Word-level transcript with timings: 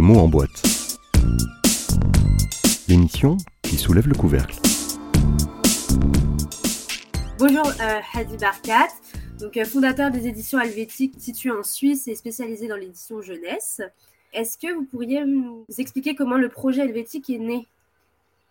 Mots 0.00 0.18
en 0.18 0.28
boîte. 0.28 0.98
L'émission 2.88 3.36
qui 3.62 3.76
soulève 3.76 4.08
le 4.08 4.14
couvercle. 4.14 4.56
Bonjour 7.38 7.66
euh, 7.66 8.00
Hadi 8.14 8.36
Barkat, 8.36 8.88
euh, 9.42 9.64
fondateur 9.64 10.10
des 10.10 10.26
éditions 10.26 10.60
Helvétiques 10.60 11.14
situées 11.18 11.52
en 11.52 11.62
Suisse 11.62 12.08
et 12.08 12.14
spécialisé 12.14 12.66
dans 12.66 12.76
l'édition 12.76 13.22
jeunesse. 13.22 13.82
Est-ce 14.32 14.58
que 14.58 14.72
vous 14.72 14.84
pourriez 14.84 15.24
nous 15.24 15.64
expliquer 15.78 16.14
comment 16.14 16.38
le 16.38 16.48
projet 16.48 16.82
Helvétique 16.82 17.30
est 17.30 17.38
né? 17.38 17.66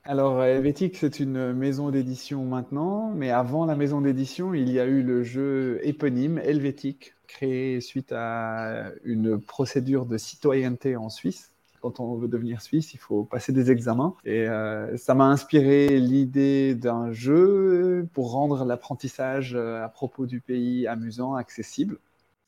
Alors, 0.05 0.43
Helvétique, 0.43 0.97
c'est 0.97 1.21
une 1.21 1.53
maison 1.53 1.89
d'édition 1.89 2.43
maintenant, 2.43 3.11
mais 3.15 3.29
avant 3.29 3.65
la 3.65 3.75
maison 3.75 4.01
d'édition, 4.01 4.53
il 4.53 4.69
y 4.69 4.77
a 4.79 4.85
eu 4.85 5.01
le 5.01 5.23
jeu 5.23 5.79
éponyme 5.83 6.39
Helvétique, 6.39 7.13
créé 7.27 7.79
suite 7.79 8.11
à 8.11 8.91
une 9.05 9.39
procédure 9.39 10.05
de 10.05 10.17
citoyenneté 10.17 10.97
en 10.97 11.09
Suisse. 11.09 11.53
Quand 11.81 12.01
on 12.01 12.15
veut 12.15 12.27
devenir 12.27 12.61
suisse, 12.61 12.93
il 12.93 12.97
faut 12.97 13.23
passer 13.23 13.51
des 13.51 13.71
examens. 13.71 14.15
Et 14.25 14.47
euh, 14.47 14.95
ça 14.97 15.15
m'a 15.15 15.25
inspiré 15.25 15.99
l'idée 15.99 16.75
d'un 16.75 17.11
jeu 17.11 18.07
pour 18.13 18.31
rendre 18.31 18.63
l'apprentissage 18.63 19.53
euh, 19.53 19.83
à 19.83 19.89
propos 19.89 20.25
du 20.25 20.39
pays 20.39 20.87
amusant, 20.87 21.35
accessible. 21.35 21.97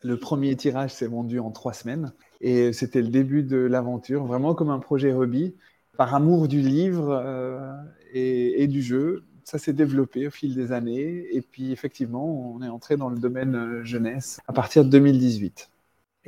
Le 0.03 0.17
premier 0.17 0.55
tirage 0.55 0.93
s'est 0.93 1.07
vendu 1.07 1.39
en 1.39 1.51
trois 1.51 1.73
semaines 1.73 2.13
et 2.39 2.71
c'était 2.71 3.01
le 3.01 3.09
début 3.09 3.43
de 3.43 3.57
l'aventure, 3.57 4.25
vraiment 4.25 4.55
comme 4.55 4.69
un 4.69 4.79
projet 4.79 5.11
hobby 5.11 5.55
par 5.97 6.13
amour 6.13 6.47
du 6.47 6.61
livre 6.61 7.09
euh, 7.11 7.73
et, 8.13 8.67
du 8.67 8.81
jeu. 8.81 9.23
Ça 9.43 9.57
s'est 9.57 9.73
développé 9.73 10.27
au 10.27 10.31
fil 10.31 10.55
des 10.55 10.71
années. 10.71 11.27
Et 11.31 11.41
puis, 11.41 11.71
effectivement, 11.71 12.53
on 12.55 12.61
est 12.61 12.69
entré 12.69 12.97
dans 12.97 13.09
le 13.09 13.17
domaine 13.17 13.55
euh, 13.55 13.83
jeunesse 13.83 14.39
à 14.47 14.53
partir 14.53 14.83
de 14.85 14.89
2018. 14.89 15.69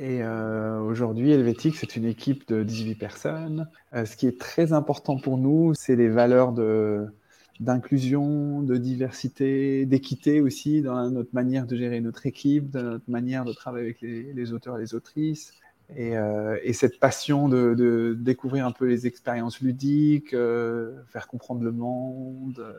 Et 0.00 0.22
euh, 0.22 0.80
aujourd'hui, 0.80 1.32
Helvétique, 1.32 1.76
c'est 1.76 1.96
une 1.96 2.04
équipe 2.04 2.46
de 2.48 2.62
18 2.62 2.94
personnes. 2.94 3.68
ce 3.92 4.16
qui 4.16 4.28
est 4.28 4.38
très 4.38 4.72
important 4.72 5.18
pour 5.18 5.38
nous, 5.38 5.74
c'est 5.74 5.96
les 5.96 6.08
valeurs 6.08 6.52
d'inclusion, 7.58 8.62
de 8.62 8.76
diversité, 8.76 9.86
d'équité 9.86 10.40
aussi 10.40 10.82
dans 10.82 11.10
notre 11.10 11.34
manière 11.34 11.66
de 11.66 11.76
gérer 11.76 12.00
notre 12.00 12.26
équipe, 12.26 12.70
dans 12.70 12.84
notre 12.84 13.10
manière 13.10 13.44
de 13.44 13.52
travailler 13.52 13.86
avec 13.86 14.00
les, 14.00 14.32
les 14.32 14.52
auteurs 14.52 14.76
et 14.78 14.80
les 14.80 14.94
autrices, 14.94 15.52
euh, 15.96 16.58
et, 16.62 16.72
cette 16.72 17.00
passion 17.00 17.48
de, 17.48 18.16
découvrir 18.18 18.66
un 18.66 18.72
peu 18.72 18.86
les 18.86 19.06
expériences 19.06 19.60
ludiques, 19.60 20.34
euh, 20.34 21.02
faire 21.06 21.26
comprendre 21.26 21.62
le 21.62 21.72
monde, 21.72 22.58
euh, 22.58 22.72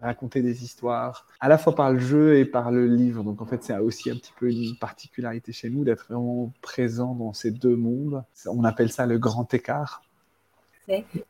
raconter 0.00 0.42
des 0.42 0.62
histoires, 0.62 1.26
à 1.40 1.48
la 1.48 1.56
fois 1.56 1.74
par 1.74 1.92
le 1.92 1.98
jeu 1.98 2.36
et 2.36 2.44
par 2.44 2.70
le 2.70 2.86
livre. 2.86 3.22
Donc 3.24 3.40
en 3.40 3.46
fait, 3.46 3.62
c'est 3.62 3.76
aussi 3.78 4.10
un 4.10 4.16
petit 4.16 4.32
peu 4.38 4.50
une 4.50 4.76
particularité 4.78 5.52
chez 5.52 5.70
nous 5.70 5.84
d'être 5.84 6.06
vraiment 6.08 6.52
présent 6.60 7.14
dans 7.14 7.32
ces 7.32 7.50
deux 7.50 7.76
mondes. 7.76 8.22
On 8.46 8.64
appelle 8.64 8.92
ça 8.92 9.06
le 9.06 9.18
grand 9.18 9.52
écart. 9.54 10.02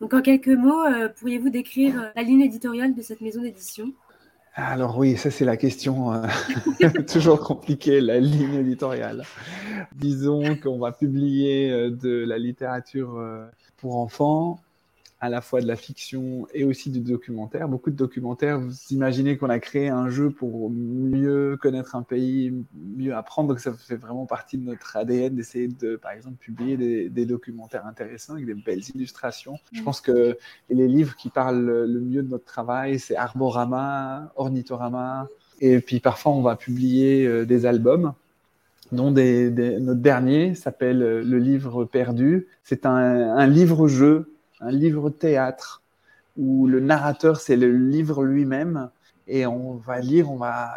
Donc 0.00 0.14
en 0.14 0.22
quelques 0.22 0.48
mots, 0.48 0.82
pourriez-vous 1.18 1.50
décrire 1.50 2.10
la 2.16 2.22
ligne 2.22 2.40
éditoriale 2.40 2.94
de 2.94 3.02
cette 3.02 3.20
maison 3.20 3.42
d'édition? 3.42 3.92
Alors 4.54 4.98
oui, 4.98 5.16
ça 5.16 5.30
c'est 5.30 5.46
la 5.46 5.56
question 5.56 6.12
euh, 6.12 6.26
toujours 7.10 7.40
compliquée, 7.40 8.02
la 8.02 8.20
ligne 8.20 8.54
éditoriale. 8.54 9.24
Disons 9.94 10.56
qu'on 10.56 10.78
va 10.78 10.92
publier 10.92 11.70
euh, 11.70 11.90
de 11.90 12.24
la 12.24 12.36
littérature 12.36 13.16
euh, 13.16 13.46
pour 13.78 13.96
enfants, 13.96 14.60
à 15.22 15.28
la 15.28 15.40
fois 15.40 15.60
de 15.60 15.68
la 15.68 15.76
fiction 15.76 16.48
et 16.52 16.64
aussi 16.64 16.90
du 16.90 16.98
documentaire. 16.98 17.68
Beaucoup 17.68 17.90
de 17.90 17.96
documentaires, 17.96 18.58
vous 18.58 18.74
imaginez 18.90 19.36
qu'on 19.36 19.50
a 19.50 19.60
créé 19.60 19.88
un 19.88 20.10
jeu 20.10 20.30
pour 20.30 20.68
mieux 20.68 21.56
connaître 21.62 21.94
un 21.94 22.02
pays, 22.02 22.52
mieux 22.74 23.14
apprendre, 23.14 23.50
donc 23.50 23.60
ça 23.60 23.72
fait 23.72 23.94
vraiment 23.94 24.26
partie 24.26 24.58
de 24.58 24.64
notre 24.64 24.96
ADN 24.96 25.36
d'essayer 25.36 25.68
de, 25.68 25.94
par 25.94 26.10
exemple, 26.10 26.38
publier 26.38 27.08
des, 27.08 27.24
documentaires 27.24 27.86
intéressants 27.86 28.32
avec 28.32 28.46
des 28.46 28.54
belles 28.54 28.82
illustrations. 28.96 29.60
Je 29.70 29.80
pense 29.84 30.00
que 30.00 30.36
les 30.68 30.88
livres 30.88 31.14
qui 31.14 31.30
parlent 31.30 31.84
le 31.84 32.00
mieux 32.00 32.24
de 32.24 32.28
notre 32.28 32.44
travail, 32.44 32.98
c'est 32.98 33.14
Arborama, 33.14 34.32
Ornithorama, 34.34 35.28
et 35.60 35.78
puis 35.78 36.00
parfois 36.00 36.32
on 36.32 36.42
va 36.42 36.56
publier 36.56 37.28
euh, 37.28 37.46
des 37.46 37.64
albums 37.64 38.12
dont 38.90 39.12
des, 39.12 39.50
notre 39.78 40.00
dernier 40.00 40.56
s'appelle 40.56 41.00
euh, 41.00 41.22
Le 41.22 41.38
livre 41.38 41.84
perdu. 41.84 42.48
C'est 42.64 42.86
un, 42.86 43.36
un 43.36 43.46
livre-jeu 43.46 44.31
un 44.62 44.70
livre 44.70 45.10
théâtre 45.10 45.82
où 46.36 46.66
le 46.66 46.80
narrateur, 46.80 47.40
c'est 47.40 47.56
le 47.56 47.70
livre 47.70 48.24
lui-même. 48.24 48.90
Et 49.28 49.46
on 49.46 49.76
va 49.76 50.00
lire, 50.00 50.32
on 50.32 50.36
va 50.36 50.72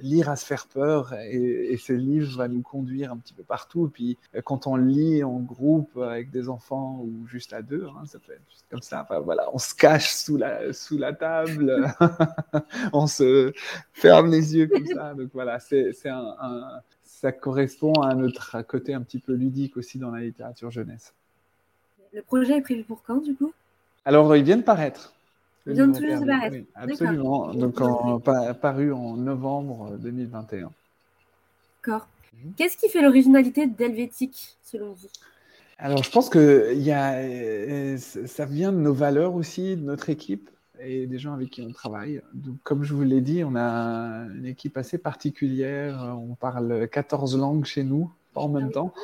lire 0.00 0.28
à 0.28 0.36
se 0.36 0.46
faire 0.46 0.68
peur, 0.68 1.12
et, 1.12 1.76
ce 1.76 1.92
livre 1.92 2.38
va 2.38 2.46
nous 2.46 2.62
conduire 2.62 3.10
un 3.10 3.16
petit 3.16 3.34
peu 3.34 3.42
partout. 3.42 3.90
Puis, 3.92 4.16
quand 4.44 4.68
on 4.68 4.76
lit 4.76 5.24
en 5.24 5.40
groupe 5.40 5.96
avec 5.96 6.30
des 6.30 6.48
enfants 6.48 7.00
ou 7.02 7.26
juste 7.26 7.52
à 7.52 7.62
deux, 7.62 7.88
hein, 7.88 8.06
ça 8.06 8.20
peut 8.20 8.32
être 8.32 8.48
juste 8.48 8.64
comme 8.70 8.80
ça. 8.80 9.06
voilà, 9.24 9.48
on 9.52 9.58
se 9.58 9.74
cache 9.74 10.12
sous 10.14 10.36
la, 10.36 11.12
table, 11.14 11.92
on 12.92 13.08
se 13.08 13.52
ferme 13.92 14.30
les 14.30 14.56
yeux 14.56 14.68
comme 14.68 14.86
ça. 14.86 15.14
Donc 15.14 15.30
voilà, 15.34 15.58
c'est 15.58 15.92
ça 15.92 17.32
correspond 17.32 17.92
à 18.00 18.14
notre 18.14 18.62
côté 18.62 18.94
un 18.94 19.02
petit 19.02 19.18
peu 19.18 19.32
ludique 19.32 19.76
aussi 19.76 19.98
dans 19.98 20.12
la 20.12 20.20
littérature 20.20 20.70
jeunesse. 20.70 21.12
Le 22.12 22.22
projet 22.22 22.58
est 22.58 22.60
prévu 22.62 22.82
pour 22.82 23.02
quand, 23.02 23.22
du 23.22 23.34
coup? 23.34 23.52
Alors, 24.04 24.34
il 24.36 24.42
vient 24.42 24.56
de 24.56 24.62
paraître. 24.62 25.12
Il 25.66 25.74
vient 25.74 25.92
tout 25.92 26.00
juste 26.00 26.22
de 26.22 26.26
paraître. 26.26 26.56
Oui, 26.56 26.66
absolument. 26.74 27.54
Donc, 27.54 27.80
en, 27.80 28.20
paru 28.20 28.92
en 28.92 29.16
novembre 29.16 29.96
2021. 29.98 30.70
D'accord. 31.82 32.08
Mhm. 32.32 32.52
Qu'est-ce 32.56 32.76
qui 32.76 32.88
fait 32.88 33.02
l'originalité 33.02 33.66
d'Helvétique, 33.66 34.56
selon 34.62 34.92
vous? 34.92 35.08
Alors, 35.78 36.02
je 36.02 36.10
pense 36.10 36.28
que 36.28 36.74
y 36.74 36.90
a, 36.90 37.14
euh, 37.14 37.96
ça 37.96 38.44
vient 38.44 38.72
de 38.72 38.78
nos 38.78 38.92
valeurs 38.92 39.34
aussi, 39.34 39.76
de 39.76 39.82
notre 39.82 40.10
équipe 40.10 40.50
et 40.82 41.06
des 41.06 41.18
gens 41.18 41.32
avec 41.32 41.50
qui 41.50 41.62
on 41.62 41.72
travaille. 41.72 42.22
Donc, 42.34 42.56
comme 42.64 42.82
je 42.82 42.94
vous 42.94 43.02
l'ai 43.02 43.20
dit, 43.20 43.44
on 43.44 43.54
a 43.54 44.26
une 44.34 44.46
équipe 44.46 44.76
assez 44.76 44.98
particulière. 44.98 46.16
On 46.18 46.34
parle 46.34 46.88
14 46.88 47.38
langues 47.38 47.64
chez 47.64 47.84
nous 47.84 48.10
en 48.34 48.48
même 48.48 48.68
ah 48.70 48.72
temps. 48.72 48.94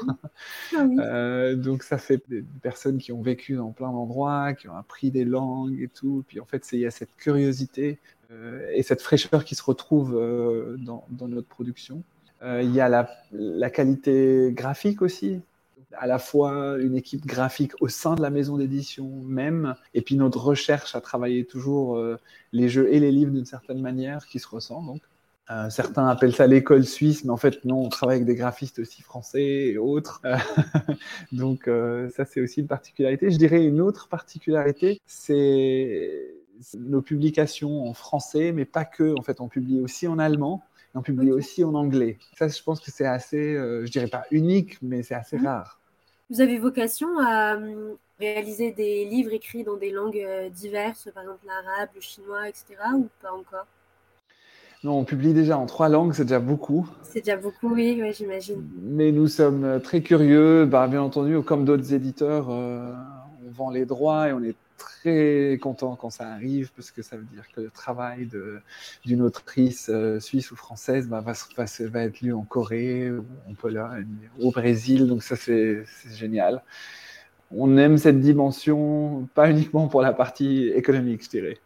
Ah 0.77 0.87
euh, 0.99 1.57
donc 1.57 1.83
ça 1.83 1.99
fait 1.99 2.23
des 2.29 2.45
personnes 2.63 2.99
qui 2.99 3.13
ont 3.13 3.23
vécu 3.23 3.57
dans 3.57 3.73
plein 3.73 3.91
d'endroits, 3.91 4.55
qui 4.55 4.69
ont 4.69 4.77
appris 4.77 5.11
des 5.11 5.25
langues 5.25 5.81
et 5.81 5.89
tout. 5.89 6.25
Puis 6.29 6.41
en 6.41 6.45
fait, 6.45 6.67
il 6.73 6.81
y 6.81 6.87
a 6.87 6.91
cette 6.91 7.15
curiosité 7.17 7.99
euh, 8.31 8.69
et 8.75 8.83
cette 8.83 9.03
fraîcheur 9.03 9.45
qui 9.45 9.55
se 9.55 9.63
retrouve 9.63 10.17
euh, 10.17 10.77
dans, 10.79 11.05
notre 11.29 11.49
production. 11.49 12.03
Il 12.43 12.73
y 12.73 12.81
a 12.81 12.89
la, 12.89 13.11
la, 13.33 13.71
qualité 13.71 14.53
graphique 14.53 15.03
aussi, 15.03 15.41
à 15.93 16.07
la 16.07 16.21
fois 16.21 16.77
une 16.79 16.95
équipe 16.95 17.27
graphique 17.27 17.73
au 17.81 17.89
sein 17.89 18.15
de 18.15 18.23
la 18.23 18.31
maison 18.31 18.57
d'édition 18.57 19.11
même, 19.25 19.75
et 19.95 20.03
puis 20.03 20.15
notre 20.15 20.45
recherche 20.45 20.95
à 20.95 21.01
travailler 21.01 21.45
toujours 21.45 22.01
les 22.53 22.69
jeux 22.69 22.93
et 22.93 23.01
les 23.01 23.11
livres 23.11 23.33
d'une 23.33 23.47
certaine 23.47 23.81
manière 23.81 24.27
qui 24.27 24.39
se 24.39 24.47
ressent. 24.47 24.81
Donc. 24.83 25.01
Euh, 25.49 25.71
certains 25.71 26.09
appellent 26.09 26.35
ça 26.35 26.49
l'école 26.49 26.85
suisse, 26.85 27.25
mais 27.25 27.31
en 27.31 27.37
fait 27.37 27.65
non, 27.65 27.85
on 27.85 27.89
travaille 27.89 28.17
avec 28.17 28.27
des 28.27 28.35
graphistes 28.35 28.81
aussi 28.81 29.03
français 29.03 29.69
et 29.69 29.79
autres. 29.79 30.21
Euh, 30.25 30.37
donc 31.33 31.69
euh, 31.69 32.11
ça 32.11 32.25
c'est 32.25 32.41
aussi 32.41 32.61
une 32.61 32.67
particularité. 32.67 33.31
Je 33.31 33.39
dirais 33.39 33.65
une 33.65 33.81
autre 33.81 34.09
particularité, 34.09 35.01
c'est 35.07 36.35
nos 36.77 37.01
publications 37.01 37.87
en 37.87 37.95
français, 37.95 38.51
mais 38.51 38.65
pas 38.65 38.85
que. 38.85 39.15
En 39.17 39.23
fait, 39.23 39.41
on 39.41 39.49
publie 39.49 39.81
aussi 39.81 40.09
en 40.09 40.19
allemand. 40.19 40.65
Et 40.95 40.99
on 40.99 41.03
publie 41.03 41.31
aussi 41.31 41.63
en 41.63 41.75
anglais. 41.75 42.19
Ça, 42.39 42.49
je 42.49 42.63
pense 42.63 42.81
que 42.81 42.91
c'est 42.91 43.07
assez, 43.07 43.55
je 43.55 43.91
dirais 43.91 44.07
pas 44.07 44.25
unique, 44.31 44.81
mais 44.81 45.03
c'est 45.03 45.15
assez 45.15 45.37
mhm. 45.37 45.47
rare. 45.47 45.81
Vous 46.31 46.41
avez 46.41 46.59
vocation 46.59 47.09
à 47.21 47.59
réaliser 48.19 48.73
des 48.73 49.05
livres 49.05 49.35
écrits 49.35 49.65
dans 49.65 49.77
des 49.77 49.91
langues 49.91 50.27
diverses, 50.55 51.11
par 51.13 51.25
exemple 51.25 51.47
l'arabe, 51.47 51.91
le 51.95 52.01
chinois, 52.01 52.49
etc., 52.49 52.77
ou 52.95 53.09
pas 53.21 53.33
encore? 53.33 53.67
Non, 54.85 54.99
on 54.99 55.05
publie 55.05 55.33
déjà 55.33 55.59
en 55.59 55.67
trois 55.67 55.89
langues, 55.89 56.13
c'est 56.13 56.25
déjà 56.25 56.39
beaucoup. 56.39 56.89
C'est 57.03 57.21
déjà 57.21 57.37
beaucoup, 57.37 57.75
oui, 57.75 58.01
j'imagine. 58.13 58.69
Mais 58.83 59.11
nous 59.11 59.27
sommes 59.27 59.65
euh, 59.65 59.79
très 59.79 60.03
curieux, 60.03 60.67
bah, 60.67 60.87
bien 60.87 61.03
entendu, 61.03 61.41
comme 61.43 61.65
d'autres 61.65 61.95
éditeurs, 61.95 62.49
euh, 62.51 62.93
on 63.47 63.51
vend 63.51 63.71
les 63.71 63.87
droits 63.87 64.29
et 64.29 64.33
on 64.33 64.43
est 64.43 64.57
très 64.77 65.59
content 65.63 65.97
quand 65.97 66.11
ça 66.11 66.29
arrive 66.29 66.73
parce 66.77 66.91
que 66.91 67.01
ça 67.01 67.17
veut 67.17 67.25
dire 67.33 67.45
que 67.55 67.63
le 67.63 67.71
travail 67.71 68.29
d'une 69.05 69.23
autrice 69.23 69.89
euh, 69.89 70.21
suisse 70.21 70.51
ou 70.51 70.57
française 70.57 71.09
bah, 71.09 71.21
va, 71.21 71.33
va, 71.33 72.03
être 72.03 72.21
lu 72.21 72.35
en 72.35 72.43
Corée, 72.43 73.11
en 73.49 73.55
Pologne, 73.55 74.07
au 74.39 74.51
Brésil, 74.51 75.07
donc 75.07 75.23
ça 75.23 75.37
c'est 75.37 75.85
génial. 76.11 76.63
On 77.51 77.79
aime 77.79 77.97
cette 77.97 78.21
dimension, 78.21 79.29
pas 79.35 79.51
uniquement 79.51 79.89
pour 79.89 80.03
la 80.03 80.13
partie 80.13 80.69
économique, 80.69 81.25
je 81.25 81.31
dirais. 81.31 81.59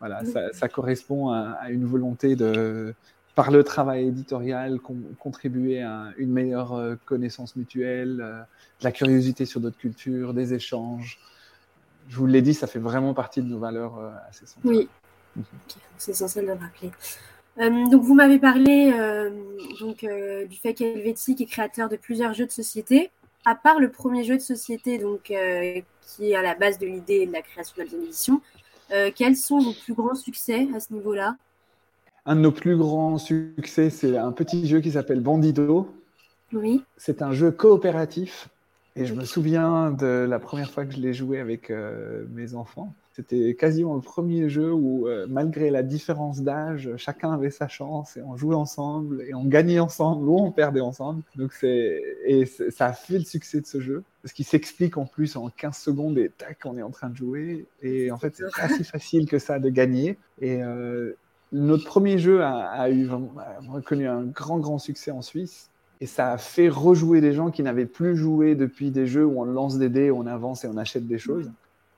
Voilà, 0.00 0.22
ça, 0.52 0.68
correspond 0.68 1.30
à, 1.30 1.70
une 1.70 1.86
volonté 1.86 2.36
de, 2.36 2.94
par 3.34 3.50
le 3.50 3.64
travail 3.64 4.06
éditorial, 4.06 4.78
contribuer 5.18 5.82
à 5.82 6.12
une 6.18 6.30
meilleure 6.30 6.74
euh, 6.74 6.94
connaissance 7.04 7.56
mutuelle, 7.56 8.20
euh, 8.20 8.40
de 8.40 8.84
la 8.84 8.92
curiosité 8.92 9.44
sur 9.44 9.60
d'autres 9.60 9.78
cultures, 9.78 10.34
des 10.34 10.54
échanges. 10.54 11.18
Je 12.08 12.16
vous 12.16 12.26
l'ai 12.26 12.42
dit, 12.42 12.54
ça 12.54 12.66
fait 12.66 12.78
vraiment 12.78 13.14
partie 13.14 13.42
de 13.42 13.48
nos 13.48 13.58
valeurs 13.58 13.98
euh, 13.98 14.10
assez 14.28 14.46
centrales. 14.46 14.72
Oui, 14.72 14.88
mhm. 15.36 15.44
c'est 15.98 16.12
essentiel 16.12 16.46
de 16.46 16.50
le 16.52 16.58
rappeler. 16.58 17.90
donc, 17.90 18.02
vous 18.02 18.14
m'avez 18.14 18.38
parlé 18.38 18.92
donc, 19.80 20.04
du 20.04 20.56
fait 20.56 20.74
qu'Helvétique 20.74 21.40
est 21.40 21.46
créateur 21.46 21.88
de 21.88 21.96
plusieurs 21.96 22.34
jeux 22.34 22.46
de 22.46 22.52
société. 22.52 23.10
à 23.44 23.54
part 23.54 23.80
le 23.80 23.90
premier 23.90 24.22
jeu 24.24 24.36
de 24.36 24.42
société, 24.42 24.98
donc 24.98 25.22
qui 25.22 25.34
est 26.30 26.34
à 26.36 26.42
la 26.42 26.54
base 26.54 26.78
de 26.78 26.86
l'idée 26.86 27.26
de 27.26 27.32
la 27.32 27.42
création 27.42 27.74
de 27.78 27.88
la 27.88 28.04
édition, 28.04 28.40
quels 29.14 29.36
sont 29.36 29.58
vos 29.58 29.72
plus 29.72 29.94
grands 29.94 30.14
succès 30.14 30.68
à 30.74 30.80
ce 30.80 30.92
niveau-là? 30.92 31.36
Un 32.26 32.36
de 32.36 32.40
nos 32.40 32.52
plus 32.52 32.76
grands 32.76 33.18
succès, 33.18 33.90
c'est 33.90 34.16
un 34.16 34.32
petit 34.32 34.66
jeu 34.66 34.80
qui 34.80 34.92
s'appelle 34.92 35.20
Bandido. 35.20 35.94
Oui. 36.52 36.82
C'est 36.96 37.20
un 37.20 37.32
jeu 37.32 37.50
coopératif 37.50 38.48
et 38.96 39.06
je 39.06 39.14
me 39.14 39.24
souviens 39.24 39.90
de 39.90 40.24
la 40.28 40.38
première 40.38 40.70
fois 40.70 40.84
que 40.84 40.92
je 40.92 41.00
l'ai 41.00 41.14
joué 41.14 41.40
avec 41.40 41.70
euh, 41.70 42.24
mes 42.30 42.54
enfants. 42.54 42.94
C'était 43.12 43.54
quasiment 43.54 43.94
le 43.94 44.00
premier 44.00 44.48
jeu 44.48 44.72
où, 44.72 45.08
euh, 45.08 45.26
malgré 45.28 45.70
la 45.70 45.82
différence 45.82 46.42
d'âge, 46.42 46.90
chacun 46.96 47.32
avait 47.32 47.50
sa 47.50 47.66
chance 47.66 48.16
et 48.16 48.22
on 48.22 48.36
jouait 48.36 48.54
ensemble 48.54 49.22
et 49.22 49.34
on 49.34 49.44
gagnait 49.44 49.80
ensemble 49.80 50.28
ou 50.28 50.38
on 50.38 50.52
perdait 50.52 50.80
ensemble. 50.80 51.22
Donc 51.36 51.52
c'est 51.52 52.02
et 52.24 52.46
ça 52.46 52.86
a 52.86 52.92
fait 52.92 53.18
le 53.18 53.24
succès 53.24 53.60
de 53.60 53.66
ce 53.66 53.80
jeu 53.80 54.04
parce 54.22 54.32
qu'il 54.32 54.44
s'explique 54.44 54.96
en 54.96 55.06
plus 55.06 55.36
en 55.36 55.48
15 55.48 55.76
secondes 55.76 56.18
et 56.18 56.30
tac, 56.36 56.58
on 56.64 56.76
est 56.78 56.82
en 56.82 56.90
train 56.90 57.08
de 57.08 57.16
jouer. 57.16 57.66
Et 57.82 58.10
en 58.12 58.18
fait, 58.18 58.36
c'est 58.36 58.60
pas 58.60 58.68
si 58.68 58.84
facile 58.84 59.26
que 59.26 59.38
ça 59.38 59.58
de 59.58 59.70
gagner. 59.70 60.18
Et 60.40 60.62
euh, 60.62 61.12
notre 61.52 61.84
premier 61.84 62.18
jeu 62.18 62.42
a, 62.42 62.66
a 62.68 62.90
eu 62.90 63.06
vraiment, 63.06 63.32
a 63.38 63.80
connu 63.80 64.06
un 64.06 64.22
grand 64.22 64.58
grand 64.58 64.78
succès 64.78 65.10
en 65.10 65.22
Suisse. 65.22 65.68
Et 66.04 66.06
ça 66.06 66.32
a 66.32 66.36
fait 66.36 66.68
rejouer 66.68 67.22
des 67.22 67.32
gens 67.32 67.50
qui 67.50 67.62
n'avaient 67.62 67.86
plus 67.86 68.14
joué 68.14 68.54
depuis 68.54 68.90
des 68.90 69.06
jeux 69.06 69.24
où 69.24 69.40
on 69.40 69.44
lance 69.46 69.78
des 69.78 69.88
dés, 69.88 70.10
on 70.10 70.26
avance 70.26 70.62
et 70.62 70.68
on 70.68 70.76
achète 70.76 71.06
des 71.06 71.16
choses. 71.16 71.50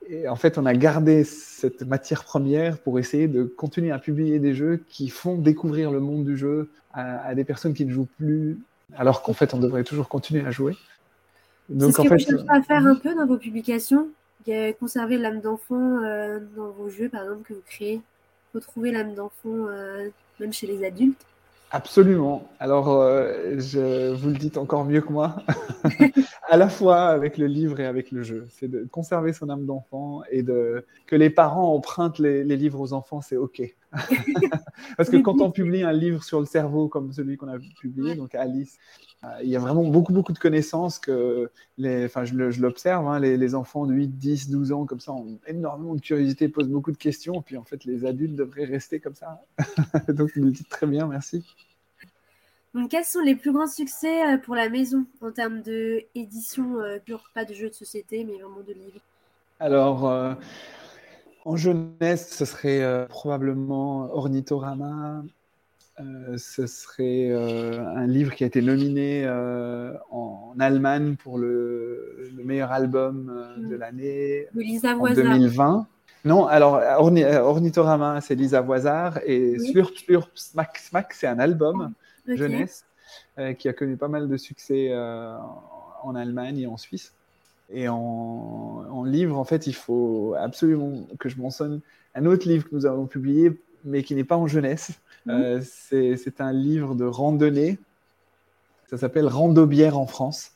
Et 0.07 0.29
en 0.29 0.37
fait, 0.37 0.57
on 0.57 0.65
a 0.65 0.73
gardé 0.73 1.25
cette 1.25 1.81
matière 1.81 2.23
première 2.23 2.77
pour 2.77 2.99
essayer 2.99 3.27
de 3.27 3.43
continuer 3.43 3.91
à 3.91 3.99
publier 3.99 4.39
des 4.39 4.53
jeux 4.53 4.81
qui 4.87 5.09
font 5.09 5.35
découvrir 5.35 5.91
le 5.91 5.99
monde 5.99 6.23
du 6.23 6.37
jeu 6.37 6.69
à, 6.93 7.35
des 7.35 7.43
personnes 7.43 7.73
qui 7.73 7.85
ne 7.85 7.91
jouent 7.91 8.07
plus, 8.17 8.57
alors 8.95 9.23
qu'en 9.23 9.33
fait, 9.33 9.53
on 9.53 9.59
devrait 9.59 9.83
toujours 9.83 10.07
continuer 10.07 10.45
à 10.45 10.51
jouer. 10.51 10.77
Donc, 11.67 11.91
ce 11.91 11.99
en 11.99 12.03
que 12.05 12.07
fait, 12.07 12.15
vous 12.15 12.29
cherchez 12.29 12.45
à 12.47 12.61
faire 12.61 12.85
un 12.85 12.95
peu 12.95 13.13
dans 13.13 13.25
vos 13.25 13.37
publications 13.37 14.07
Conserver 14.79 15.17
l'âme 15.17 15.41
d'enfant 15.41 16.01
euh, 16.01 16.39
dans 16.55 16.69
vos 16.69 16.87
jeux, 16.87 17.09
par 17.09 17.23
exemple, 17.23 17.41
que 17.43 17.53
vous 17.55 17.63
créez 17.67 17.99
Retrouver 18.53 18.91
l'âme 18.91 19.15
d'enfant 19.15 19.67
euh, 19.67 20.07
même 20.39 20.53
chez 20.53 20.65
les 20.65 20.85
adultes 20.85 21.25
Absolument. 21.71 22.47
Alors, 22.59 22.89
euh, 22.89 23.55
je 23.57 24.13
vous 24.13 24.29
le 24.29 24.37
dites 24.37 24.57
encore 24.57 24.85
mieux 24.85 25.01
que 25.01 25.11
moi, 25.11 25.35
à 26.49 26.55
la 26.55 26.69
fois 26.69 27.07
avec 27.07 27.37
le 27.37 27.47
livre 27.47 27.81
et 27.81 27.85
avec 27.85 28.11
le 28.11 28.23
jeu. 28.23 28.47
C'est 28.49 28.69
de 28.69 28.87
conserver 28.89 29.33
son 29.33 29.49
âme 29.49 29.65
d'enfant 29.65 30.21
et 30.31 30.43
de 30.43 30.85
que 31.07 31.15
les 31.17 31.29
parents 31.29 31.73
empruntent 31.73 32.19
les, 32.19 32.43
livres 32.43 32.79
aux 32.79 32.93
enfants, 32.93 33.19
c'est 33.19 33.35
OK. 33.35 33.61
Parce 34.97 35.09
que 35.09 35.17
quand 35.17 35.41
on 35.41 35.51
publie 35.51 35.83
un 35.83 35.91
livre 35.91 36.23
sur 36.23 36.39
le 36.39 36.45
cerveau 36.45 36.87
comme 36.87 37.11
celui 37.11 37.37
qu'on 37.37 37.47
a 37.47 37.57
publié, 37.79 38.15
donc 38.15 38.35
Alice, 38.35 38.77
euh, 39.23 39.27
il 39.41 39.49
y 39.49 39.55
a 39.55 39.59
vraiment 39.59 39.83
beaucoup, 39.83 40.13
beaucoup 40.13 40.33
de 40.33 40.39
connaissances 40.39 40.99
que, 40.99 41.49
les, 41.77 42.05
enfin, 42.05 42.25
je 42.25 42.61
l'observe, 42.61 43.07
hein, 43.07 43.19
les, 43.19 43.37
les, 43.37 43.55
enfants 43.55 43.85
de 43.85 43.93
8, 43.93 44.07
10, 44.07 44.49
12 44.49 44.71
ans, 44.71 44.85
comme 44.85 44.99
ça, 44.99 45.13
ont 45.13 45.39
énormément 45.47 45.95
de 45.95 46.01
curiosité, 46.01 46.49
posent 46.49 46.69
beaucoup 46.69 46.91
de 46.91 46.97
questions, 46.97 47.41
puis 47.41 47.57
en 47.57 47.63
fait, 47.63 47.85
les 47.85 48.05
adultes 48.05 48.35
devraient 48.35 48.65
rester 48.65 48.99
comme 48.99 49.15
ça. 49.15 49.41
Donc, 50.09 50.31
vous 50.35 50.43
le 50.43 50.51
dites 50.51 50.69
très 50.69 50.85
bien, 50.85 51.07
merci. 51.07 51.43
Donc, 52.77 52.91
quels 52.91 53.05
sont 53.05 53.21
les 53.21 53.35
plus 53.35 53.51
grands 53.51 53.67
succès 53.67 54.33
euh, 54.33 54.37
pour 54.37 54.53
la 54.53 54.69
maison 54.69 55.05
en 55.21 55.31
termes 55.31 55.61
d'édition, 55.61 56.79
euh, 56.79 56.99
pas 57.33 57.43
de 57.43 57.53
jeux 57.53 57.69
de 57.69 57.73
société, 57.73 58.23
mais 58.23 58.33
vraiment 58.33 58.61
de 58.67 58.73
livres? 58.73 59.01
Alors, 59.59 60.07
euh, 60.07 60.35
en 61.47 61.55
jeunesse, 61.55 62.29
ce 62.29 62.45
serait 62.45 63.07
probablement 63.09 64.13
Ornithorama, 64.13 65.23
euh, 65.99 66.37
ce 66.37 66.67
serait 66.67 67.29
euh, 67.31 67.83
un 67.83 68.05
livre 68.05 68.35
qui 68.35 68.43
a 68.43 68.47
été 68.47 68.61
nominé 68.61 69.23
euh, 69.25 69.93
en, 70.11 70.53
Allemagne 70.59 71.15
pour 71.15 71.39
le, 71.39 72.29
meilleur 72.43 72.71
album 72.71 73.33
de 73.57 73.75
mm. 73.75 73.79
l'année 73.79 74.47
en 74.53 75.13
2020. 75.13 75.87
Non, 76.25 76.45
alors 76.45 76.81
Ornithorama, 76.99 78.21
c'est 78.21 78.35
Lisa 78.35 78.61
Voisard 78.61 79.19
et 79.25 79.57
Slurp 79.57 79.95
Slurp 79.95 80.29
Smack 80.35 80.77
Smack, 80.77 81.13
c'est 81.13 81.27
un 81.27 81.39
album 81.39 81.93
jeunesse 82.27 82.85
qui 83.57 83.69
a 83.69 83.73
connu 83.73 83.97
pas 83.97 84.07
mal 84.07 84.27
de 84.27 84.37
succès 84.37 84.93
en 86.03 86.15
Allemagne 86.15 86.59
et 86.59 86.67
en 86.67 86.77
Suisse. 86.77 87.13
Et 87.69 87.89
en, 87.89 87.95
en, 88.89 89.03
livre, 89.03 89.37
en 89.37 89.43
fait, 89.43 89.67
il 89.67 89.75
faut 89.75 90.35
absolument 90.37 91.05
que 91.19 91.27
je 91.27 91.37
mentionne 91.37 91.81
un 92.15 92.25
autre 92.25 92.47
livre 92.47 92.69
que 92.69 92.75
nous 92.75 92.85
avons 92.85 93.05
publié, 93.05 93.51
mais 93.83 94.03
qui 94.03 94.15
n'est 94.15 94.23
pas 94.23 94.37
en 94.37 94.47
jeunesse, 94.47 94.99
euh, 95.29 95.61
c'est 95.61 96.41
un 96.41 96.53
livre 96.53 96.95
de 96.95 97.05
randonnée. 97.05 97.77
Ça 98.89 98.97
s'appelle 98.97 99.27
Randobière 99.27 99.97
en 99.97 100.07
France. 100.07 100.51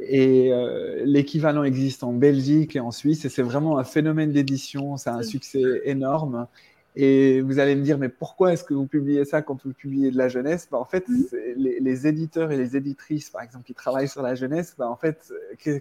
Et 0.00 0.52
euh, 0.52 1.02
l'équivalent 1.04 1.64
existe 1.64 2.02
en 2.02 2.12
Belgique 2.12 2.76
et 2.76 2.80
en 2.80 2.90
Suisse. 2.90 3.24
Et 3.24 3.28
c'est 3.28 3.42
vraiment 3.42 3.78
un 3.78 3.84
phénomène 3.84 4.32
d'édition. 4.32 4.96
C'est 4.96 5.10
un 5.10 5.22
succès 5.22 5.82
énorme. 5.84 6.46
Et 6.94 7.40
vous 7.40 7.58
allez 7.58 7.74
me 7.74 7.82
dire, 7.82 7.96
mais 7.96 8.10
pourquoi 8.10 8.52
est-ce 8.52 8.64
que 8.64 8.74
vous 8.74 8.86
publiez 8.86 9.24
ça 9.24 9.40
quand 9.40 9.64
vous 9.64 9.72
publiez 9.72 10.10
de 10.10 10.18
la 10.18 10.28
jeunesse? 10.28 10.68
Bah, 10.70 10.78
En 10.78 10.84
fait, 10.84 11.08
mhm. 11.08 11.24
les, 11.56 12.06
éditeurs 12.06 12.52
et 12.52 12.58
les 12.58 12.76
éditrices, 12.76 13.30
par 13.30 13.42
exemple, 13.42 13.64
qui 13.64 13.72
travaillent 13.72 14.08
sur 14.08 14.20
la 14.20 14.34
jeunesse, 14.34 14.74
bah, 14.76 14.90
en 14.90 14.96
fait, 14.96 15.32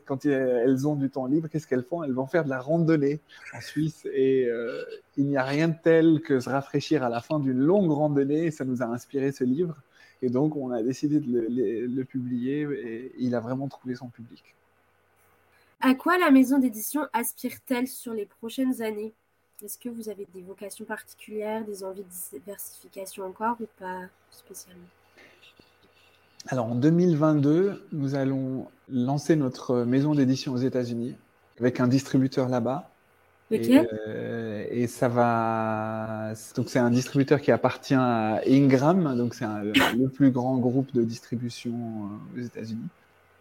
quand 0.05 0.25
elles 0.25 0.87
ont 0.87 0.95
du 0.95 1.09
temps 1.09 1.25
libre, 1.25 1.49
qu'est-ce 1.49 1.67
qu'elles 1.67 1.83
font? 1.83 2.03
Elles 2.03 2.13
vont 2.13 2.27
faire 2.27 2.45
de 2.45 2.49
la 2.49 2.61
randonnée 2.61 3.19
en 3.53 3.59
Suisse. 3.59 4.07
Et 4.13 4.45
euh, 4.45 4.83
il 5.17 5.25
n'y 5.25 5.35
a 5.35 5.43
rien 5.43 5.67
de 5.67 5.75
tel 5.83 6.21
que 6.21 6.39
se 6.39 6.49
rafraîchir 6.49 7.03
à 7.03 7.09
la 7.09 7.19
fin 7.19 7.39
d'une 7.39 7.59
longue 7.59 7.91
randonnée. 7.91 8.45
Et 8.45 8.51
ça 8.51 8.63
nous 8.63 8.81
a 8.81 8.85
inspiré 8.85 9.33
ce 9.33 9.43
livre. 9.43 9.75
Et 10.21 10.29
donc, 10.29 10.55
on 10.55 10.71
a 10.71 10.81
décidé 10.81 11.19
de 11.19 11.29
le, 11.29 11.87
le 11.87 12.05
publier 12.05 12.61
et 12.61 13.11
il 13.17 13.35
a 13.35 13.41
vraiment 13.41 13.67
trouvé 13.67 13.95
son 13.95 14.07
public. 14.07 14.55
À 15.81 15.95
quoi 15.95 16.17
la 16.19 16.29
maison 16.29 16.59
d'édition 16.59 17.07
aspire-t-elle 17.11 17.87
sur 17.87 18.13
les 18.13 18.27
prochaines 18.27 18.81
années? 18.81 19.13
Est-ce 19.63 19.77
que 19.77 19.89
vous 19.89 20.09
avez 20.09 20.27
des 20.33 20.41
vocations 20.41 20.85
particulières, 20.85 21.63
des 21.65 21.83
envies 21.83 22.03
de 22.03 22.39
diversification 22.39 23.25
encore 23.25 23.57
ou 23.59 23.67
pas 23.79 24.01
spécialement? 24.31 24.81
Alors 26.47 26.65
en 26.65 26.75
2022, 26.75 27.87
nous 27.91 28.15
allons 28.15 28.67
lancer 28.89 29.35
notre 29.35 29.83
maison 29.83 30.15
d'édition 30.15 30.53
aux 30.53 30.57
États-Unis 30.57 31.15
avec 31.59 31.79
un 31.79 31.87
distributeur 31.87 32.49
là-bas. 32.49 32.89
Euh, 33.51 34.65
et, 34.71 34.87
ça 34.87 35.09
va. 35.09 36.33
Donc 36.55 36.69
c'est 36.69 36.79
un 36.79 36.89
distributeur 36.89 37.41
qui 37.41 37.51
appartient 37.51 37.93
à 37.93 38.41
Ingram, 38.47 39.17
donc 39.17 39.33
c'est 39.33 39.45
le 39.45 40.07
plus 40.07 40.31
grand 40.31 40.57
groupe 40.57 40.93
de 40.93 41.03
distribution 41.03 41.71
euh, 41.73 42.39
aux 42.39 42.45
États-Unis. 42.45 42.87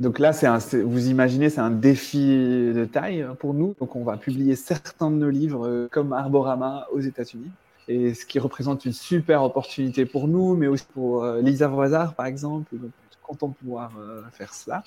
Donc 0.01 0.19
là, 0.19 0.33
c'est 0.33 0.49
vous 0.83 1.09
imaginez, 1.09 1.51
c'est 1.51 1.61
un 1.61 1.71
défi 1.71 2.27
de 2.27 2.89
taille 2.91 3.27
pour 3.39 3.53
nous. 3.53 3.75
Donc 3.79 3.97
on 3.97 4.03
va 4.03 4.17
publier 4.17 4.57
certains 4.57 5.11
de 5.11 5.17
nos 5.17 5.29
livres 5.29 5.69
euh, 5.69 5.89
comme 5.93 6.15
Arborama 6.15 6.87
aux 6.91 7.01
États-Unis. 7.01 7.51
Et 7.87 8.15
ce 8.15 8.25
qui 8.25 8.39
représente 8.39 8.87
une 8.87 8.95
super 8.95 9.43
opportunité 9.43 10.07
pour 10.07 10.27
nous, 10.27 10.57
mais 10.57 10.69
aussi 10.69 10.87
pour 10.95 11.25
euh, 11.25 11.43
Lisa 11.43 11.69
Voisard, 11.69 12.15
par 12.15 12.25
exemple. 12.25 12.75
Donc, 12.77 12.91
content 13.23 13.49
de 13.49 13.55
pouvoir 13.55 13.93
euh, 14.01 14.23
faire 14.33 14.55
cela. 14.55 14.83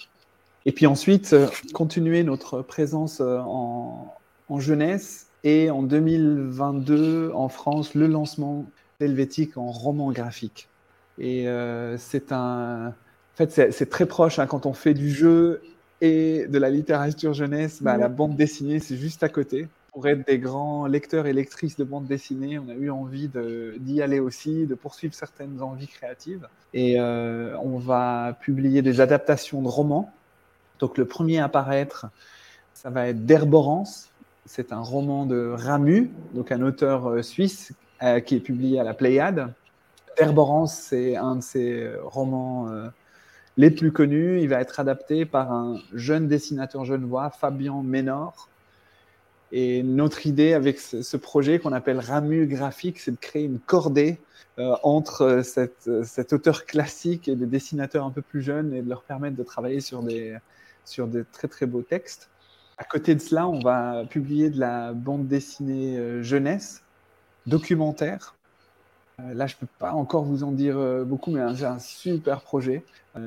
Et 0.65 0.71
puis 0.71 0.87
ensuite, 0.87 1.35
continuer 1.73 2.23
notre 2.23 2.61
présence 2.61 3.21
en, 3.21 4.13
en, 4.49 4.59
jeunesse 4.59 5.27
et 5.43 5.69
en 5.69 5.83
2022 5.83 7.31
en 7.35 7.49
France, 7.49 7.93
le 7.93 8.07
lancement 8.07 8.65
d'Helvétique 8.99 9.57
en 9.57 9.67
roman 9.67 10.11
graphique. 10.11 10.69
Et 11.19 11.45
c'est 11.97 12.31
un, 12.31 12.93
en 13.33 13.35
fait, 13.35 13.71
c'est 13.71 13.89
très 13.89 14.05
proche 14.05 14.37
hein, 14.37 14.45
quand 14.45 14.67
on 14.67 14.73
fait 14.73 14.93
du 14.93 15.09
jeu 15.09 15.61
et 16.01 16.45
de 16.47 16.57
la 16.59 16.69
littérature 16.69 17.33
jeunesse. 17.33 17.81
Bah, 17.81 17.97
La 17.97 18.07
bande 18.07 18.35
dessinée, 18.35 18.79
c'est 18.79 18.95
juste 18.97 19.23
à 19.23 19.29
côté. 19.29 19.67
Pour 19.91 20.07
être 20.07 20.25
des 20.27 20.37
grands 20.37 20.85
lecteurs 20.85 21.25
et 21.25 21.33
lectrices 21.33 21.75
de 21.75 21.83
bande 21.83 22.05
dessinée, 22.05 22.59
on 22.59 22.69
a 22.69 22.73
eu 22.73 22.91
envie 22.91 23.29
d'y 23.79 24.01
aller 24.03 24.19
aussi, 24.19 24.67
de 24.67 24.75
poursuivre 24.75 25.15
certaines 25.15 25.61
envies 25.63 25.87
créatives. 25.87 26.47
Et 26.75 26.99
euh, 26.99 27.57
on 27.57 27.79
va 27.79 28.37
publier 28.39 28.83
des 28.83 29.01
adaptations 29.01 29.63
de 29.63 29.67
romans. 29.67 30.11
Donc 30.77 30.97
le 30.99 31.05
premier 31.05 31.39
à 31.39 31.49
paraître, 31.49 32.07
ça 32.75 32.91
va 32.91 33.07
être 33.07 33.25
D'Herborance. 33.25 34.11
C'est 34.45 34.73
un 34.73 34.81
roman 34.81 35.25
de 35.25 35.53
Ramu, 35.55 36.11
donc 36.35 36.51
un 36.51 36.61
auteur 36.61 37.07
euh, 37.07 37.21
suisse 37.23 37.71
euh, 38.03 38.19
qui 38.19 38.35
est 38.35 38.41
publié 38.41 38.79
à 38.79 38.83
la 38.83 38.93
Pléiade. 38.93 39.53
D'Herborance, 40.17 40.75
c'est 40.75 41.15
un 41.15 41.37
de 41.37 41.41
ses 41.41 41.89
romans 42.03 42.67
les 43.57 43.71
plus 43.71 43.91
connus. 43.91 44.41
Il 44.41 44.49
va 44.49 44.61
être 44.61 44.79
adapté 44.79 45.25
par 45.25 45.51
un 45.51 45.79
jeune 45.93 46.27
dessinateur 46.27 46.85
genevois, 46.85 47.29
Fabien 47.29 47.81
Ménor. 47.83 48.49
Et 49.51 49.83
notre 49.83 50.25
idée 50.25 50.53
avec 50.53 50.79
ce, 50.79 51.17
projet 51.17 51.59
qu'on 51.59 51.73
appelle 51.73 51.99
Ramu 51.99 52.47
Graphique, 52.47 52.99
c'est 52.99 53.11
de 53.11 53.17
créer 53.17 53.43
une 53.43 53.59
cordée 53.59 54.19
euh, 54.57 54.75
entre 54.81 55.41
cet 55.43 56.33
auteur 56.33 56.65
classique 56.65 57.27
et 57.27 57.35
des 57.35 57.45
dessinateurs 57.45 58.05
un 58.05 58.09
peu 58.09 58.23
plus 58.23 58.41
jeunes 58.41 58.73
et 58.73 58.81
de 58.81 58.89
leur 58.89 59.03
permettre 59.03 59.35
de 59.35 59.43
travailler 59.43 59.79
sur 59.79 60.01
des, 60.01 60.35
sur 60.85 61.07
des 61.07 61.23
très 61.23 61.47
très 61.47 61.67
beaux 61.67 61.83
textes. 61.83 62.29
À 62.77 62.83
côté 62.83 63.13
de 63.13 63.19
cela, 63.19 63.47
on 63.47 63.59
va 63.59 64.03
publier 64.09 64.49
de 64.49 64.59
la 64.59 64.93
bande 64.93 65.27
dessinée 65.27 65.97
euh, 65.97 66.23
jeunesse, 66.23 66.83
documentaire, 67.45 68.35
Là, 69.19 69.45
je 69.45 69.55
ne 69.55 69.59
peux 69.59 69.67
pas 69.79 69.91
encore 69.93 70.23
vous 70.23 70.43
en 70.43 70.51
dire 70.51 70.75
beaucoup, 71.05 71.31
mais 71.31 71.41
c'est 71.55 71.65
un 71.65 71.79
super 71.79 72.41
projet. 72.41 72.83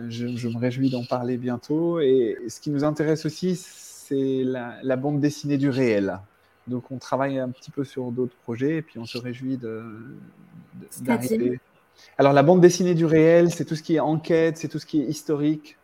Je, 0.08 0.48
me 0.48 0.58
réjouis 0.58 0.90
d'en 0.90 1.04
parler 1.04 1.36
bientôt. 1.36 2.00
Et 2.00 2.36
ce 2.48 2.60
qui 2.60 2.70
nous 2.70 2.84
intéresse 2.84 3.24
aussi, 3.24 3.54
c'est 3.56 4.42
la, 4.44 4.96
bande 4.96 5.20
dessinée 5.20 5.58
du 5.58 5.70
réel. 5.70 6.18
Donc, 6.66 6.90
on 6.90 6.98
travaille 6.98 7.38
un 7.38 7.50
petit 7.50 7.70
peu 7.70 7.84
sur 7.84 8.10
d'autres 8.10 8.36
projets 8.42 8.78
et 8.78 8.82
puis 8.82 8.98
on 8.98 9.06
se 9.06 9.16
réjouit 9.18 9.58
d'arriver. 11.00 11.60
Alors, 12.18 12.32
la 12.32 12.42
bande 12.42 12.60
dessinée 12.60 12.94
du 12.94 13.06
réel, 13.06 13.52
c'est 13.52 13.64
tout 13.64 13.76
ce 13.76 13.82
qui 13.82 13.94
est 13.94 14.00
enquête, 14.00 14.58
c'est 14.58 14.68
tout 14.68 14.80
ce 14.80 14.86
qui 14.86 15.00
est 15.00 15.06
historique. 15.06 15.76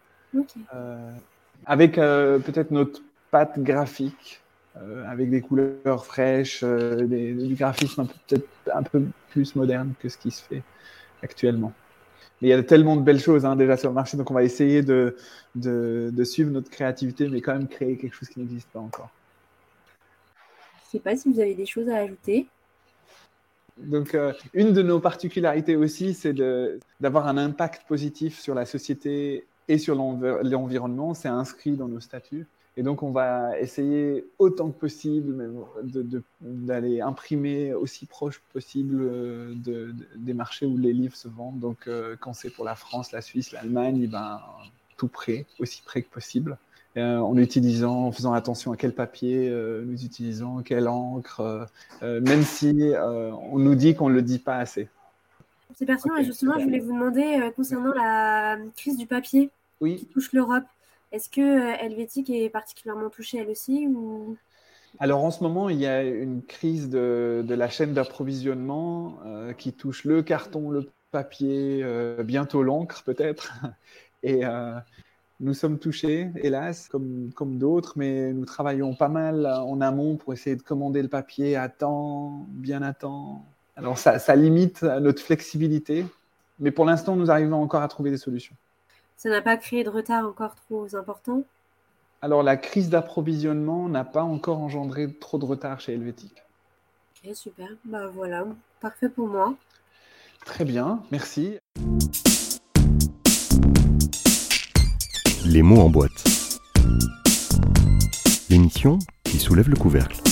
avec 1.64 1.94
peut-être 1.94 2.72
notre 2.72 3.02
patte 3.30 3.60
graphique 3.60 4.41
euh, 4.78 5.04
avec 5.06 5.28
des 5.28 5.42
couleurs 5.42 6.06
fraîches, 6.06 6.60
euh, 6.62 7.04
du 7.06 7.54
graphisme 7.54 8.06
peut-être 8.26 8.48
un 8.72 8.82
peu 8.82 9.04
plus 9.28 9.54
moderne 9.54 9.92
que 10.00 10.08
ce 10.08 10.16
qui 10.16 10.30
se 10.30 10.42
fait 10.42 10.62
actuellement. 11.22 11.74
Mais 12.40 12.48
il 12.48 12.50
y 12.52 12.54
a 12.54 12.62
tellement 12.62 12.96
de 12.96 13.02
belles 13.02 13.20
choses 13.20 13.44
hein, 13.44 13.54
déjà 13.54 13.76
sur 13.76 13.90
le 13.90 13.94
marché, 13.94 14.16
donc 14.16 14.30
on 14.30 14.34
va 14.34 14.42
essayer 14.42 14.82
de, 14.82 15.14
de, 15.54 16.24
suivre 16.24 16.50
notre 16.50 16.70
créativité, 16.70 17.28
mais 17.28 17.42
quand 17.42 17.52
même 17.52 17.68
créer 17.68 17.98
quelque 17.98 18.14
chose 18.14 18.30
qui 18.30 18.40
n'existe 18.40 18.68
pas 18.70 18.80
encore. 18.80 19.10
Je 20.36 20.86
ne 20.86 20.90
sais 20.92 20.98
pas 21.00 21.16
si 21.16 21.30
vous 21.30 21.38
avez 21.38 21.54
des 21.54 21.66
choses 21.66 21.90
à 21.90 21.98
ajouter. 21.98 22.48
Donc, 23.76 24.14
euh, 24.14 24.32
une 24.54 24.72
de 24.72 24.82
nos 24.82 25.00
particularités 25.00 25.76
aussi, 25.76 26.14
c'est 26.14 26.34
d'avoir 26.98 27.26
un 27.28 27.36
impact 27.36 27.86
positif 27.86 28.40
sur 28.40 28.54
la 28.54 28.64
société 28.64 29.46
et 29.68 29.76
sur 29.76 29.94
l'environnement. 29.94 31.12
C'est 31.12 31.28
inscrit 31.28 31.76
dans 31.76 31.88
nos 31.88 32.00
statuts. 32.00 32.46
Et 32.76 32.82
donc, 32.82 33.02
on 33.02 33.10
va 33.10 33.58
essayer 33.60 34.24
autant 34.38 34.70
que 34.70 34.78
possible 34.78 35.52
d'aller 36.40 37.02
imprimer 37.02 37.74
aussi 37.74 38.06
proche 38.06 38.40
possible 38.52 38.98
euh, 39.02 39.54
de, 39.56 39.94
des 40.16 40.32
marchés 40.32 40.64
où 40.64 40.78
les 40.78 40.94
livres 40.94 41.16
se 41.16 41.28
vendent. 41.28 41.60
Donc, 41.60 41.86
euh, 41.86 42.16
quand 42.18 42.32
c'est 42.32 42.48
pour 42.48 42.64
la 42.64 42.74
France, 42.74 43.12
la 43.12 43.20
Suisse, 43.20 43.52
l'Allemagne, 43.52 44.06
ben, 44.06 44.40
tout 44.96 45.08
près, 45.08 45.44
aussi 45.58 45.82
près 45.84 46.00
que 46.02 46.08
possible. 46.08 46.56
Euh, 46.96 47.18
en 47.18 47.36
utilisant, 47.36 48.06
en 48.06 48.12
faisant 48.12 48.32
attention 48.32 48.72
à 48.72 48.76
quel 48.76 48.94
papier 48.94 49.50
nous 49.50 50.04
utilisons, 50.04 50.62
quelle 50.62 50.88
encre, 50.88 51.66
même 52.02 52.42
si 52.42 52.92
on 52.98 53.58
nous 53.58 53.74
dit 53.74 53.94
qu'on 53.94 54.10
ne 54.10 54.14
le 54.14 54.22
dit 54.22 54.38
pas 54.38 54.56
assez. 54.56 54.88
C'est 55.74 55.86
pertinent. 55.86 56.16
Et 56.16 56.24
justement, 56.24 56.58
je 56.58 56.64
voulais 56.64 56.80
vous 56.80 56.92
demander 56.92 57.50
concernant 57.56 57.94
la 57.94 58.58
crise 58.76 58.98
du 58.98 59.06
papier 59.06 59.50
qui 59.80 60.06
touche 60.06 60.32
l'Europe. 60.32 60.64
Est-ce 61.12 61.28
que 61.28 61.40
euh, 61.40 61.76
Helvétique 61.78 62.30
est 62.30 62.48
particulièrement 62.48 63.10
touchée 63.10 63.38
elle 63.38 63.50
aussi 63.50 63.86
ou... 63.86 64.36
Alors 64.98 65.24
en 65.24 65.30
ce 65.30 65.42
moment, 65.42 65.68
il 65.68 65.78
y 65.78 65.86
a 65.86 66.02
une 66.02 66.42
crise 66.42 66.90
de, 66.90 67.44
la 67.48 67.68
chaîne 67.68 67.94
d'approvisionnement 67.94 69.18
euh, 69.24 69.52
qui 69.52 69.72
touche 69.72 70.04
le 70.04 70.22
carton, 70.22 70.70
le 70.70 70.90
papier, 71.10 71.80
euh, 71.82 72.22
bientôt 72.22 72.62
l'encre 72.62 73.02
peut-être. 73.04 73.52
Et 74.22 74.42
nous 75.40 75.54
sommes 75.54 75.80
touchés, 75.80 76.30
hélas, 76.36 76.86
comme, 76.86 77.32
comme 77.34 77.58
d'autres, 77.58 77.94
mais 77.96 78.32
nous 78.32 78.44
travaillons 78.44 78.94
pas 78.94 79.08
mal 79.08 79.44
en 79.44 79.80
amont 79.80 80.14
pour 80.14 80.32
essayer 80.32 80.54
de 80.54 80.62
commander 80.62 81.02
le 81.02 81.08
papier 81.08 81.56
à 81.56 81.68
temps, 81.68 82.46
bien 82.50 82.82
à 82.82 82.92
temps. 82.92 83.44
Alors 83.74 83.98
ça, 83.98 84.20
ça 84.20 84.36
limite 84.36 84.84
notre 84.84 85.20
flexibilité, 85.20 86.06
mais 86.60 86.70
pour 86.70 86.84
l'instant, 86.84 87.16
nous 87.16 87.32
arrivons 87.32 87.60
encore 87.60 87.82
à 87.82 87.88
trouver 87.88 88.12
des 88.12 88.16
solutions. 88.16 88.54
Ça 89.16 89.28
n'a 89.28 89.40
pas 89.42 89.56
créé 89.56 89.84
de 89.84 89.90
retard 89.90 90.26
encore 90.26 90.54
trop 90.54 90.94
important? 90.96 91.44
Alors 92.20 92.42
la 92.42 92.56
crise 92.56 92.88
d'approvisionnement 92.88 93.88
n'a 93.88 94.04
pas 94.04 94.22
encore 94.22 94.58
engendré 94.58 95.12
trop 95.12 95.38
de 95.38 95.44
retard 95.44 95.80
chez 95.80 95.94
Helvétique. 95.94 96.42
Ok, 97.24 97.34
super. 97.34 97.68
Bah 97.84 98.08
voilà, 98.08 98.46
parfait 98.80 99.08
pour 99.08 99.28
moi. 99.28 99.54
Très 100.44 100.64
bien, 100.64 101.02
merci. 101.10 101.58
Les 105.44 105.62
mots 105.62 105.80
en 105.80 105.90
boîte. 105.90 106.24
L'émission 108.50 108.98
qui 109.24 109.38
soulève 109.38 109.68
le 109.68 109.76
couvercle. 109.76 110.31